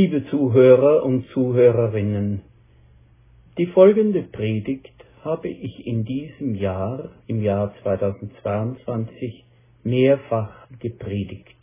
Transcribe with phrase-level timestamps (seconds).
[0.00, 2.42] Liebe Zuhörer und Zuhörerinnen,
[3.58, 4.94] die folgende Predigt
[5.24, 9.44] habe ich in diesem Jahr, im Jahr 2022,
[9.82, 11.58] mehrfach gepredigt.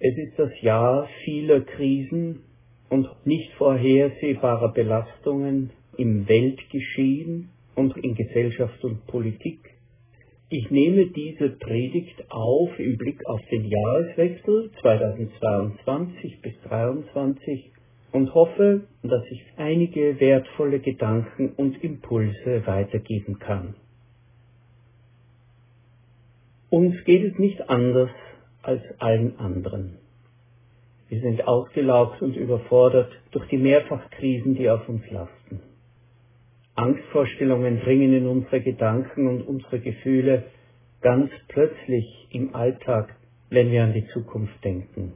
[0.00, 2.40] Es ist das Jahr vieler Krisen
[2.88, 9.69] und nicht vorhersehbarer Belastungen im Weltgeschehen und in Gesellschaft und Politik.
[10.52, 17.70] Ich nehme diese Predigt auf im Blick auf den Jahreswechsel 2022 bis 2023
[18.10, 23.76] und hoffe, dass ich einige wertvolle Gedanken und Impulse weitergeben kann.
[26.68, 28.10] Uns geht es nicht anders
[28.62, 29.98] als allen anderen.
[31.08, 35.69] Wir sind ausgelaugt und überfordert durch die Mehrfachkrisen, die auf uns lasten.
[36.74, 40.44] Angstvorstellungen dringen in unsere Gedanken und unsere Gefühle
[41.00, 43.16] ganz plötzlich im Alltag,
[43.50, 45.12] wenn wir an die Zukunft denken.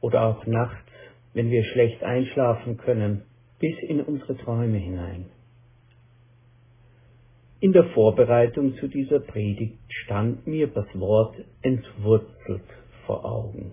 [0.00, 0.90] Oder auch nachts,
[1.34, 3.22] wenn wir schlecht einschlafen können,
[3.58, 5.26] bis in unsere Träume hinein.
[7.60, 12.64] In der Vorbereitung zu dieser Predigt stand mir das Wort entwurzelt
[13.04, 13.72] vor Augen.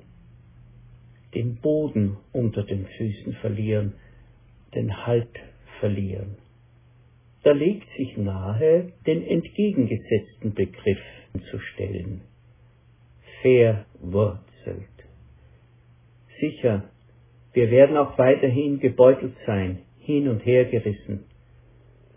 [1.33, 3.93] Den Boden unter den Füßen verlieren,
[4.75, 5.39] den Halt
[5.79, 6.35] verlieren.
[7.47, 10.99] Da legt sich nahe, den entgegengesetzten Begriff
[11.49, 12.19] zu stellen.
[13.41, 14.89] Verwurzelt.
[16.41, 16.89] Sicher,
[17.53, 21.23] wir werden auch weiterhin gebeutelt sein, hin und her gerissen,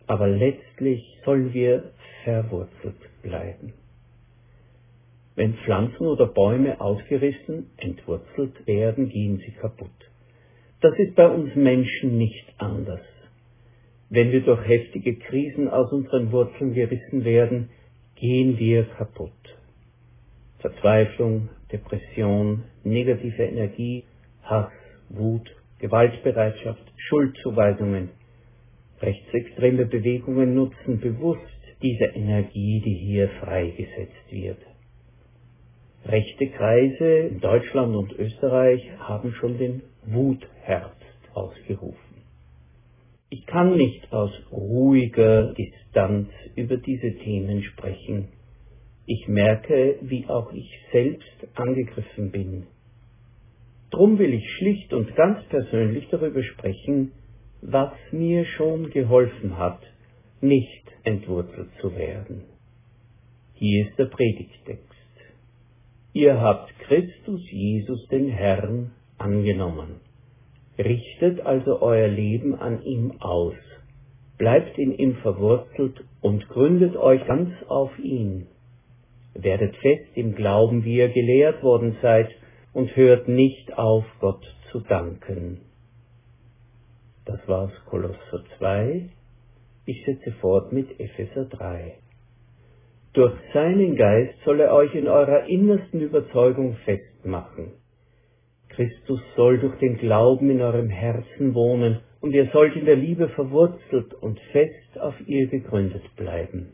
[0.08, 1.92] aber letztlich sollen wir
[2.24, 3.74] verwurzelt bleiben.
[5.36, 10.10] Wenn Pflanzen oder Bäume ausgerissen, entwurzelt werden, gehen sie kaputt.
[10.80, 13.02] Das ist bei uns Menschen nicht anders.
[14.12, 17.71] Wenn wir durch heftige Krisen aus unseren Wurzeln gerissen werden,
[18.16, 19.31] gehen wir kaputt.
[20.59, 24.03] Verzweiflung, Depression, negative Energie,
[24.43, 24.72] Hass,
[25.10, 25.48] Wut,
[25.78, 28.09] Gewaltbereitschaft, Schuldzuweisungen.
[29.00, 31.41] Rechtsextreme Bewegungen nutzen bewusst
[31.81, 34.59] diese Energie, die hier freigesetzt wird.
[36.04, 40.97] Rechte Kreise in Deutschland und Österreich haben schon den Wutherbst
[41.32, 42.09] ausgerufen.
[43.32, 48.28] Ich kann nicht aus ruhiger Distanz über diese Themen sprechen.
[49.06, 52.66] Ich merke, wie auch ich selbst angegriffen bin.
[53.91, 57.12] Drum will ich schlicht und ganz persönlich darüber sprechen,
[57.62, 59.80] was mir schon geholfen hat,
[60.41, 62.42] nicht entwurzelt zu werden.
[63.54, 64.86] Hier ist der Predigtext.
[66.12, 70.00] Ihr habt Christus Jesus den Herrn angenommen.
[70.84, 73.54] Richtet also euer Leben an ihm aus,
[74.38, 78.46] bleibt in ihm verwurzelt und gründet euch ganz auf ihn.
[79.34, 82.30] Werdet fest im Glauben, wie ihr gelehrt worden seid,
[82.72, 84.42] und hört nicht auf, Gott
[84.72, 85.60] zu danken.
[87.26, 89.10] Das war's Kolosser 2.
[89.84, 91.97] Ich setze fort mit Epheser 3.
[93.12, 97.72] Durch seinen Geist soll er euch in eurer innersten Überzeugung festmachen.
[98.70, 103.28] Christus soll durch den Glauben in eurem Herzen wohnen und ihr sollt in der Liebe
[103.31, 106.72] verwurzelt und fest auf ihr gegründet bleiben.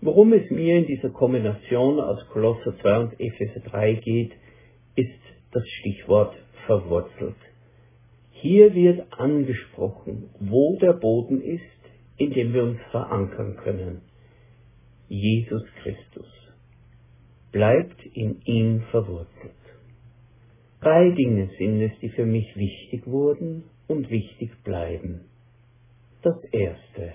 [0.00, 4.32] Worum es mir in dieser Kombination aus Kolosser 2 und Epheser 3 geht,
[4.94, 5.20] ist
[5.52, 6.34] das Stichwort
[6.66, 7.36] verwurzelt.
[8.30, 11.60] Hier wird angesprochen, wo der Boden ist,
[12.16, 14.00] in dem wir uns verankern können.
[15.08, 16.49] Jesus Christus.
[17.52, 19.54] Bleibt in ihm verwurzelt.
[20.80, 25.22] Drei Dinge sind es, die für mich wichtig wurden und wichtig bleiben.
[26.22, 27.14] Das erste.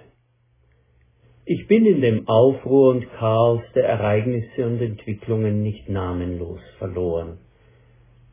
[1.46, 7.38] Ich bin in dem Aufruhr und Chaos der Ereignisse und Entwicklungen nicht namenlos verloren.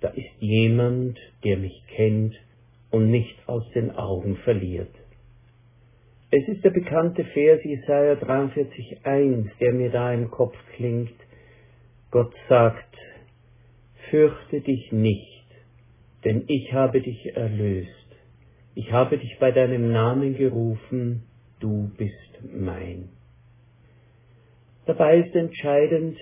[0.00, 2.34] Da ist jemand, der mich kennt
[2.90, 4.94] und nicht aus den Augen verliert.
[6.30, 11.12] Es ist der bekannte Vers Jesaja 43,1, der mir da im Kopf klingt.
[12.12, 12.94] Gott sagt,
[14.10, 15.46] fürchte dich nicht,
[16.26, 17.88] denn ich habe dich erlöst.
[18.74, 21.22] Ich habe dich bei deinem Namen gerufen,
[21.58, 23.08] du bist mein.
[24.84, 26.18] Dabei ist entscheidend,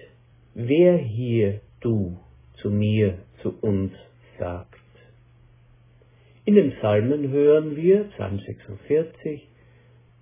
[0.55, 2.21] wer hier du
[2.63, 3.93] zu mir, zu uns
[4.39, 4.79] sagt.
[6.45, 9.49] In den Psalmen hören wir, Psalm 46,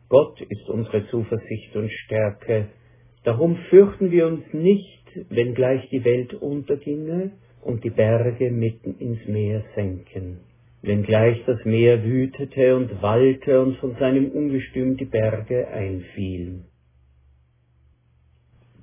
[0.08, 2.68] Gott ist unsere Zuversicht und Stärke.
[3.24, 4.97] Darum fürchten wir uns nicht,
[5.30, 7.32] wenn gleich die Welt unterginge
[7.62, 10.38] und die Berge mitten ins Meer senken.
[10.82, 16.64] Wenn gleich das Meer wütete und wallte und von seinem Ungestüm die Berge einfielen.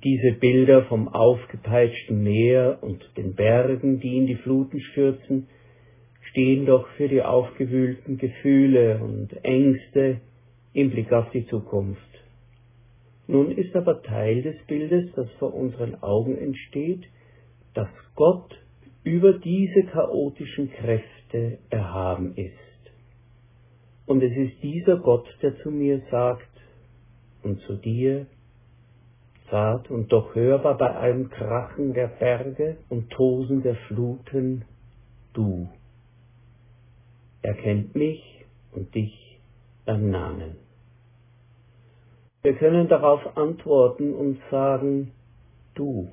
[0.06, 5.48] diese Bilder vom aufgepeitschten Meer und den Bergen, die in die Fluten stürzen,
[6.30, 10.20] stehen doch für die aufgewühlten Gefühle und Ängste
[10.74, 12.00] im Blick auf die Zukunft.
[13.28, 17.04] Nun ist aber Teil des Bildes, das vor unseren Augen entsteht,
[17.74, 18.56] dass Gott
[19.02, 22.52] über diese chaotischen Kräfte erhaben ist.
[24.06, 26.48] Und es ist dieser Gott, der zu mir sagt
[27.42, 28.26] und zu dir,
[29.50, 34.64] zart und doch hörbar bei allem Krachen der Berge und Tosen der Fluten,
[35.32, 35.68] du.
[37.42, 39.38] Er kennt mich und dich
[39.84, 40.65] beim Namen.
[42.46, 45.10] Wir können darauf antworten und sagen,
[45.74, 46.12] du.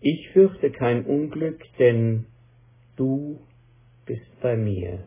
[0.00, 2.24] Ich fürchte kein Unglück, denn
[2.96, 3.38] du
[4.06, 5.00] bist bei mir.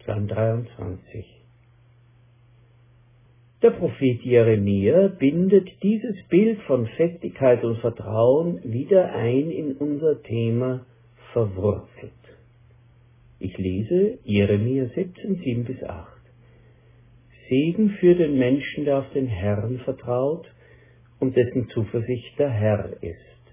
[0.00, 1.24] Psalm 23.
[3.62, 10.84] Der Prophet Jeremia bindet dieses Bild von Festigkeit und Vertrauen wieder ein in unser Thema
[11.32, 12.12] verwurzelt.
[13.38, 16.13] Ich lese Jeremia 17, 7 bis 8.
[17.54, 20.44] Segen für den Menschen, der auf den Herrn vertraut
[21.20, 23.44] und dessen Zuversicht der Herr ist.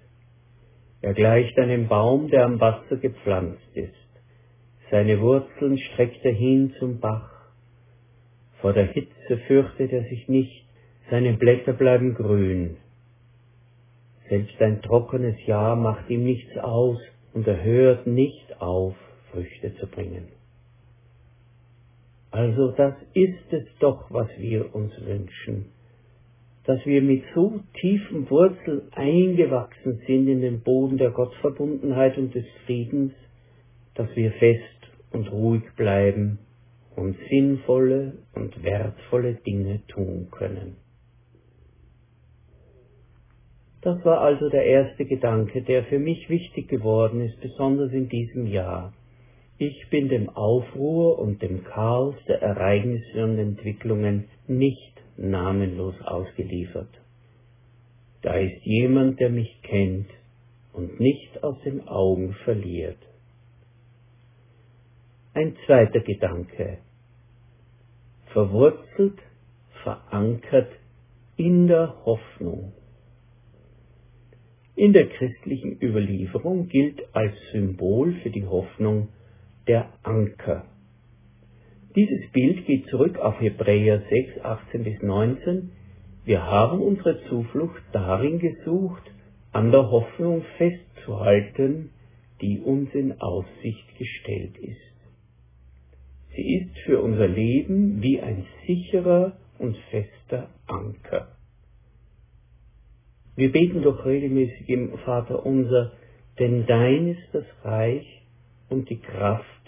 [1.03, 3.93] Er gleicht einem Baum, der am Wasser gepflanzt ist.
[4.89, 7.29] Seine Wurzeln streckt er hin zum Bach.
[8.59, 10.65] Vor der Hitze fürchtet er sich nicht,
[11.11, 12.77] seine Blätter bleiben grün.
[14.29, 16.99] Selbst ein trockenes Jahr macht ihm nichts aus
[17.33, 18.95] und er hört nicht auf,
[19.31, 20.40] Früchte zu bringen.
[22.31, 25.65] Also das ist es doch, was wir uns wünschen,
[26.63, 32.45] dass wir mit so tiefen Wurzeln eingewachsen sind in den Boden der Gottverbundenheit und des
[32.65, 33.11] Friedens,
[33.95, 34.61] dass wir fest
[35.11, 36.39] und ruhig bleiben
[36.95, 40.77] und sinnvolle und wertvolle Dinge tun können.
[43.81, 48.45] Das war also der erste Gedanke, der für mich wichtig geworden ist, besonders in diesem
[48.45, 48.93] Jahr.
[49.61, 56.89] Ich bin dem Aufruhr und dem Chaos der Ereignisse und Entwicklungen nicht namenlos ausgeliefert.
[58.23, 60.09] Da ist jemand, der mich kennt
[60.73, 62.97] und nicht aus den Augen verliert.
[65.35, 66.79] Ein zweiter Gedanke.
[68.33, 69.19] Verwurzelt,
[69.83, 70.71] verankert
[71.37, 72.73] in der Hoffnung.
[74.75, 79.09] In der christlichen Überlieferung gilt als Symbol für die Hoffnung
[79.71, 80.65] der Anker.
[81.95, 85.71] Dieses Bild geht zurück auf Hebräer 6, 18 bis 19.
[86.25, 89.03] Wir haben unsere Zuflucht darin gesucht,
[89.53, 91.91] an der Hoffnung festzuhalten,
[92.41, 94.91] die uns in Aussicht gestellt ist.
[96.35, 101.37] Sie ist für unser Leben wie ein sicherer und fester Anker.
[103.37, 105.93] Wir beten doch regelmäßig im Vater unser,
[106.39, 108.21] denn dein ist das Reich
[108.67, 109.60] und die Kraft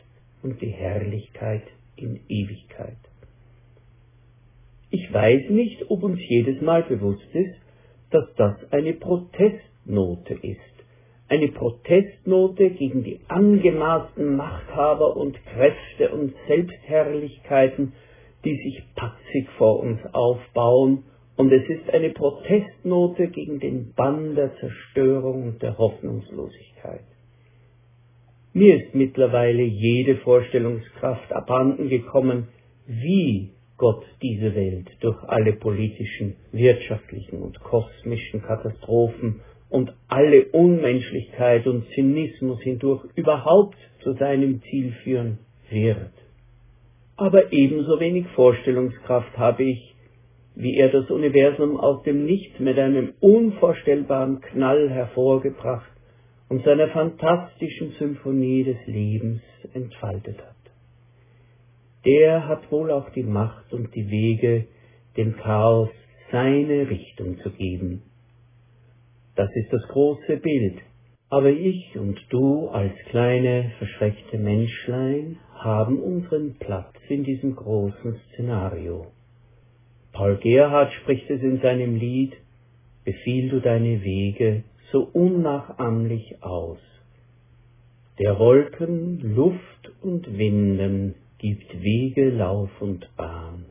[0.43, 1.63] und die Herrlichkeit
[1.95, 2.97] in Ewigkeit.
[4.89, 7.55] Ich weiß nicht, ob uns jedes Mal bewusst ist,
[8.12, 10.59] dass das eine Protestnote ist.
[11.29, 17.93] Eine Protestnote gegen die angemaßten Machthaber und Kräfte und Selbstherrlichkeiten,
[18.45, 24.55] die sich patzig vor uns aufbauen, und es ist eine Protestnote gegen den Bann der
[24.57, 27.05] Zerstörung und der Hoffnungslosigkeit.
[28.55, 32.50] Mir ist mittlerweile jede Vorstellungskraft abhanden gekommen,
[32.86, 39.41] wie Gott diese Welt durch alle politischen, wirtschaftlichen und kosmischen Katastrophen
[39.72, 45.39] und alle Unmenschlichkeit und Zynismus hindurch überhaupt zu seinem Ziel führen
[45.72, 46.13] wird.
[47.17, 49.95] Aber ebenso wenig Vorstellungskraft habe ich,
[50.53, 55.92] wie er das Universum aus dem Nichts mit einem unvorstellbaren Knall hervorgebracht
[56.50, 59.41] und seiner fantastischen Symphonie des Lebens
[59.73, 60.55] entfaltet hat.
[62.05, 64.67] Der hat wohl auch die Macht und die Wege,
[65.15, 65.89] dem Chaos
[66.31, 68.03] seine Richtung zu geben.
[69.35, 70.79] Das ist das große Bild.
[71.29, 79.07] Aber ich und du als kleine, verschreckte Menschlein haben unseren Platz in diesem großen Szenario.
[80.12, 82.33] Paul Gerhard spricht es in seinem Lied
[83.03, 86.77] Befiehl du deine Wege so unnachahmlich aus.
[88.19, 93.65] Der Wolken, Luft und Winden gibt Wege, Lauf und Bahn.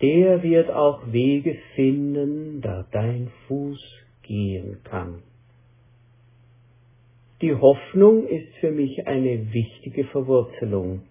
[0.00, 3.80] Der wird auch Wege finden, da dein Fuß
[4.22, 5.24] gehen kann.
[7.42, 11.02] Die Hoffnung ist für mich eine wichtige Verwurzelung.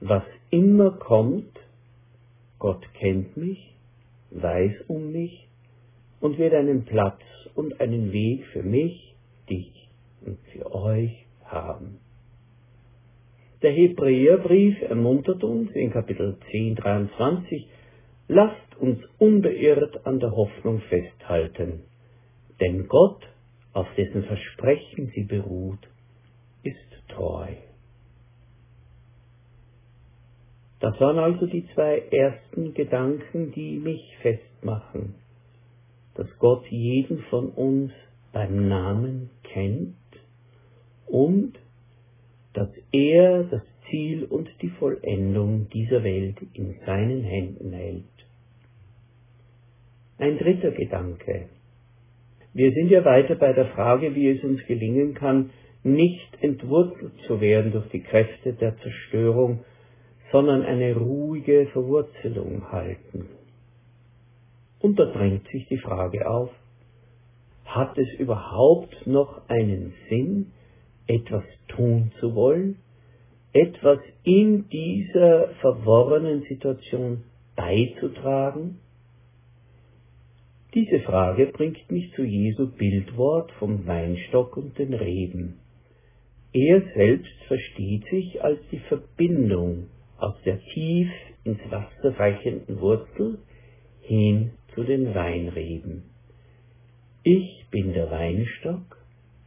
[0.00, 1.58] Was immer kommt,
[2.58, 3.74] Gott kennt mich,
[4.30, 5.48] weiß um mich
[6.20, 7.22] und wird einen Platz
[7.58, 9.16] und einen Weg für mich,
[9.50, 9.88] dich
[10.24, 11.98] und für euch haben.
[13.62, 17.68] Der Hebräerbrief ermuntert uns in Kapitel 10, 23,
[18.28, 21.80] lasst uns unbeirrt an der Hoffnung festhalten,
[22.60, 23.26] denn Gott,
[23.72, 25.80] auf dessen Versprechen sie beruht,
[26.62, 26.76] ist
[27.08, 27.48] treu.
[30.78, 35.16] Das waren also die zwei ersten Gedanken, die mich festmachen,
[36.18, 37.92] dass Gott jeden von uns
[38.32, 39.94] beim Namen kennt
[41.06, 41.52] und
[42.54, 48.04] dass er das Ziel und die Vollendung dieser Welt in seinen Händen hält.
[50.18, 51.48] Ein dritter Gedanke.
[52.52, 55.50] Wir sind ja weiter bei der Frage, wie es uns gelingen kann,
[55.84, 59.60] nicht entwurzelt zu werden durch die Kräfte der Zerstörung,
[60.32, 63.37] sondern eine ruhige Verwurzelung halten.
[64.80, 66.50] Und da drängt sich die Frage auf,
[67.64, 70.52] hat es überhaupt noch einen Sinn,
[71.06, 72.76] etwas tun zu wollen,
[73.52, 77.24] etwas in dieser verworrenen Situation
[77.56, 78.78] beizutragen?
[80.74, 85.58] Diese Frage bringt mich zu Jesu Bildwort vom Weinstock und den Reben.
[86.52, 89.86] Er selbst versteht sich als die Verbindung
[90.18, 91.10] aus der tief
[91.44, 93.38] ins Wasser reichenden Wurzel
[94.02, 96.04] hin zu den Weinreben.
[97.24, 98.96] Ich bin der Weinstock,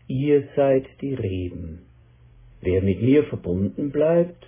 [0.05, 1.83] ihr seid die Reben.
[2.59, 4.45] Wer mit mir verbunden bleibt,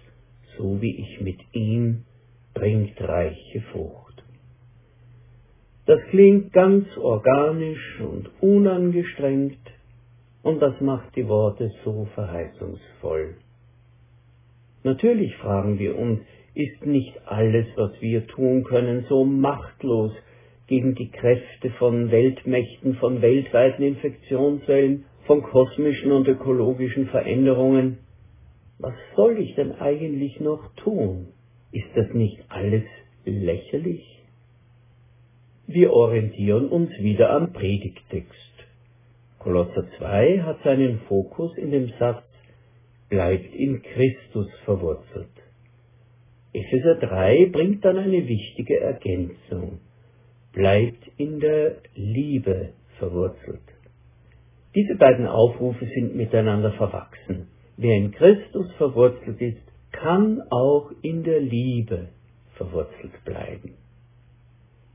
[0.57, 2.03] so wie ich mit ihm,
[2.53, 4.25] bringt reiche Frucht.
[5.85, 9.65] Das klingt ganz organisch und unangestrengt,
[10.41, 13.35] und das macht die Worte so verheißungsvoll.
[14.83, 16.19] Natürlich fragen wir uns,
[16.55, 20.11] ist nicht alles, was wir tun können, so machtlos
[20.67, 27.99] gegen die Kräfte von Weltmächten, von weltweiten Infektionswellen, von kosmischen und ökologischen Veränderungen?
[28.79, 31.27] Was soll ich denn eigentlich noch tun?
[31.71, 32.83] Ist das nicht alles
[33.25, 34.05] lächerlich?
[35.67, 38.53] Wir orientieren uns wieder am Predigtext.
[39.39, 42.23] Kolosser 2 hat seinen Fokus in dem Satz
[43.09, 45.29] bleibt in Christus verwurzelt.
[46.53, 49.79] Epheser 3 bringt dann eine wichtige Ergänzung.
[50.53, 53.61] Bleibt in der Liebe verwurzelt.
[54.75, 57.47] Diese beiden Aufrufe sind miteinander verwachsen.
[57.77, 62.09] Wer in Christus verwurzelt ist, kann auch in der Liebe
[62.55, 63.75] verwurzelt bleiben.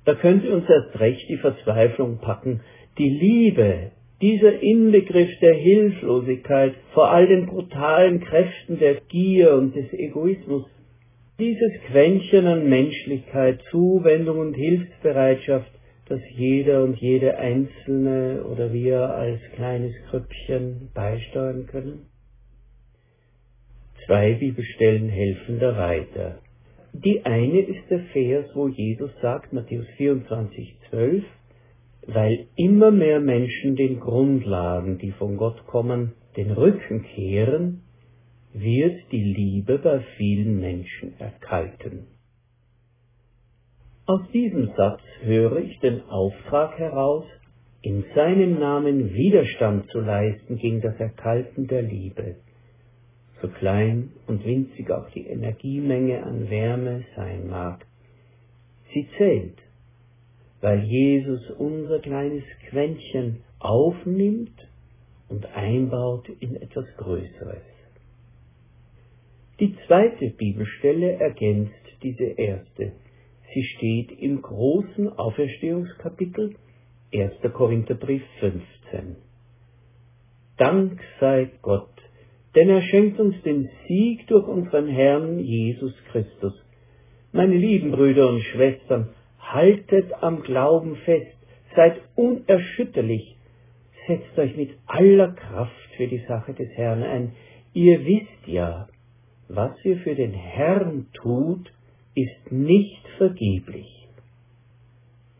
[0.05, 2.61] Da könnte uns erst recht die Verzweiflung packen.
[2.97, 9.93] Die Liebe dieser Inbegriff der Hilflosigkeit vor all den brutalen Kräften der Gier und des
[9.93, 10.65] Egoismus,
[11.39, 15.71] dieses Quäntchen an Menschlichkeit, Zuwendung und Hilfsbereitschaft,
[16.07, 22.07] das jeder und jede Einzelne oder wir als kleines Krüppchen beisteuern können?
[24.07, 26.39] Zwei Bibelstellen helfen da weiter.
[26.93, 31.25] Die eine ist der Vers, wo Jesus sagt, Matthäus 24, 12,
[32.07, 37.83] weil immer mehr Menschen den Grundlagen, die von Gott kommen, den Rücken kehren,
[38.53, 42.07] wird die Liebe bei vielen Menschen erkalten.
[44.07, 47.25] Aus diesem Satz höre ich den Auftrag heraus,
[47.83, 52.37] in seinem Namen Widerstand zu leisten gegen das Erkalten der Liebe,
[53.41, 57.87] so klein und winzig auch die Energiemenge an Wärme sein mag.
[58.93, 59.59] Sie zählt
[60.61, 64.69] weil Jesus unser kleines Quäntchen aufnimmt
[65.29, 67.63] und einbaut in etwas Größeres.
[69.61, 71.73] Die zweite Bibelstelle ergänzt
[72.05, 72.93] diese erste.
[73.53, 76.55] Sie steht im großen Auferstehungskapitel
[77.13, 77.33] 1.
[77.53, 79.17] Korintherbrief 15.
[80.59, 81.91] Dank sei Gott,
[82.55, 86.55] denn er schenkt uns den Sieg durch unseren Herrn Jesus Christus.
[87.33, 89.09] Meine lieben Brüder und Schwestern,
[89.41, 91.37] haltet am Glauben fest,
[91.75, 93.37] seid unerschütterlich,
[94.07, 97.33] setzt euch mit aller Kraft für die Sache des Herrn ein.
[97.73, 98.87] Ihr wisst ja,
[99.49, 101.73] was ihr für den Herrn tut,
[102.15, 104.09] ist nicht vergeblich.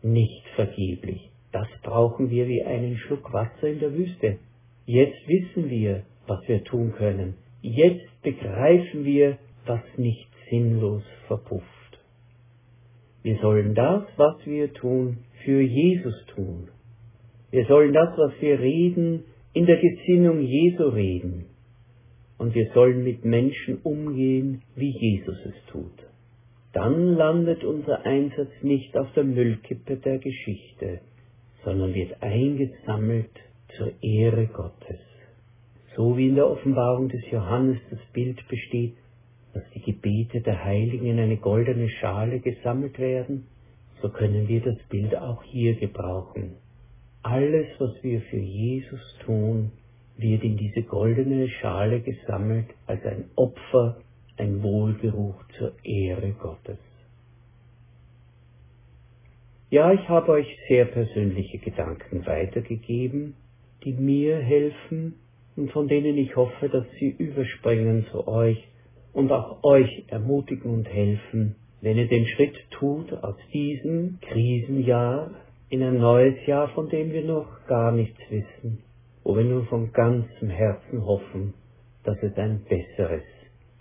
[0.01, 1.29] Nicht vergeblich.
[1.51, 4.37] Das brauchen wir wie einen Schluck Wasser in der Wüste.
[4.85, 7.35] Jetzt wissen wir, was wir tun können.
[7.61, 11.65] Jetzt begreifen wir, was nicht sinnlos verpufft.
[13.21, 16.69] Wir sollen das, was wir tun, für Jesus tun.
[17.51, 19.23] Wir sollen das, was wir reden,
[19.53, 21.48] in der Gesinnung Jesu reden.
[22.39, 25.93] Und wir sollen mit Menschen umgehen, wie Jesus es tut.
[26.73, 31.01] Dann landet unser Einsatz nicht auf der Müllkippe der Geschichte,
[31.63, 33.29] sondern wird eingesammelt
[33.75, 34.99] zur Ehre Gottes.
[35.95, 38.95] So wie in der Offenbarung des Johannes das Bild besteht,
[39.53, 43.47] dass die Gebete der Heiligen in eine goldene Schale gesammelt werden,
[44.01, 46.55] so können wir das Bild auch hier gebrauchen.
[47.21, 49.71] Alles, was wir für Jesus tun,
[50.21, 53.97] wird in diese goldene Schale gesammelt als ein Opfer,
[54.37, 56.77] ein Wohlgeruch zur Ehre Gottes.
[59.69, 63.35] Ja, ich habe euch sehr persönliche Gedanken weitergegeben,
[63.83, 65.15] die mir helfen
[65.55, 68.67] und von denen ich hoffe, dass sie überspringen zu euch
[69.13, 75.31] und auch euch ermutigen und helfen, wenn ihr den Schritt tut aus diesem Krisenjahr
[75.69, 78.83] in ein neues Jahr, von dem wir noch gar nichts wissen,
[79.23, 81.53] wo wir nur von ganzem Herzen hoffen,
[82.03, 83.23] dass es ein besseres,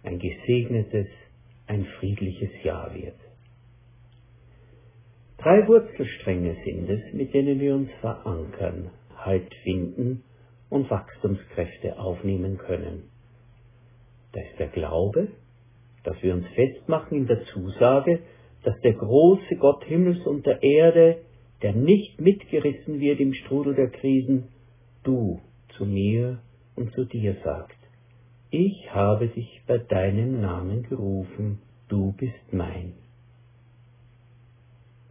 [0.03, 1.07] ein gesegnetes,
[1.67, 3.17] ein friedliches Jahr wird.
[5.39, 10.23] Drei Wurzelstränge sind es, mit denen wir uns verankern, Halt finden
[10.69, 13.11] und Wachstumskräfte aufnehmen können.
[14.33, 15.29] Da ist der Glaube,
[16.05, 18.21] dass wir uns festmachen in der Zusage,
[18.65, 21.19] dass der große Gott Himmels und der Erde,
[21.63, 24.49] der nicht mitgerissen wird im Strudel der Krisen,
[25.05, 25.41] du
[25.77, 26.41] zu mir
[26.77, 27.77] und zu dir sagt,
[28.51, 32.95] ich habe dich bei deinem Namen gerufen, du bist mein.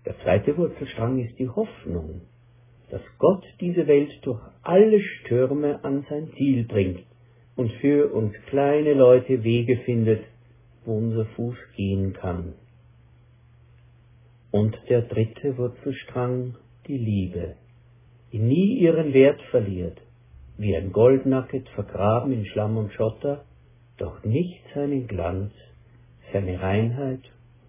[0.06, 2.22] Der zweite Wurzelstrang ist die Hoffnung,
[2.90, 7.04] dass Gott diese Welt durch alle Stürme an sein Ziel bringt
[7.56, 10.24] und für uns kleine Leute Wege findet,
[10.86, 12.54] wo unser Fuß gehen kann.
[14.52, 16.56] Und der dritte Wurzelstrang,
[16.88, 17.56] die Liebe,
[18.38, 20.00] die nie ihren Wert verliert,
[20.60, 23.46] wie ein Goldnacket vergraben in Schlamm und Schotter,
[23.98, 25.54] doch nicht seinen Glanz,
[26.32, 27.22] seine Reinheit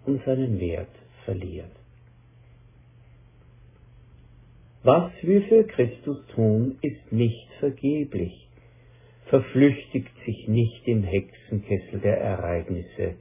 [0.05, 0.91] und seinen Wert
[1.25, 1.71] verliert.
[4.83, 8.49] Was wir für Christus tun, ist nicht vergeblich,
[9.27, 13.15] verflüchtigt sich nicht im Hexenkessel der Ereignisse.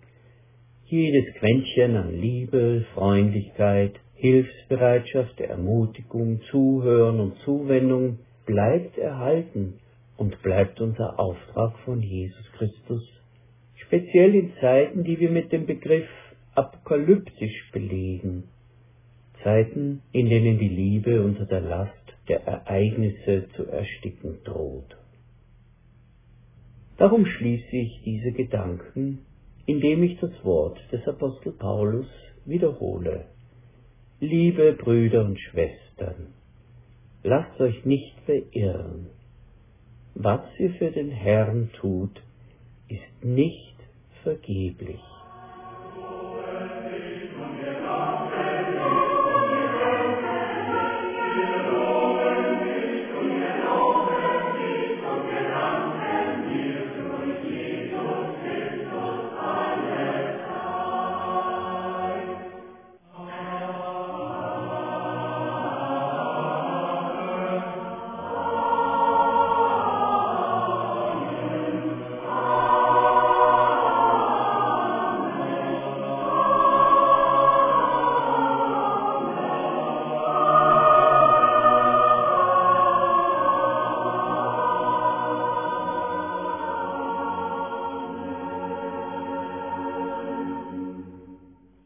[0.85, 9.79] Jedes Quäntchen an Liebe, Freundlichkeit, Hilfsbereitschaft, Ermutigung, Zuhören und Zuwendung bleibt erhalten
[10.17, 13.03] und bleibt unser Auftrag von Jesus Christus,
[13.75, 16.07] speziell in Zeiten, die wir mit dem Begriff
[16.55, 18.45] apokalyptisch belegen
[19.43, 21.93] Zeiten, in denen die Liebe unter der Last
[22.27, 24.97] der Ereignisse zu ersticken droht.
[26.97, 29.19] Darum schließe ich diese Gedanken,
[29.67, 32.07] indem ich das Wort des Apostel Paulus
[32.45, 33.25] wiederhole.
[34.19, 36.33] Liebe Brüder und Schwestern,
[37.21, 39.11] lasst euch nicht beirren.
[40.15, 42.19] Was ihr für den Herrn tut,
[42.87, 43.75] ist nicht
[44.23, 44.99] vergeblich.